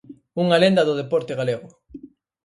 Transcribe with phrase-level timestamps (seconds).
[0.43, 1.67] Unha lenda do deporte galego.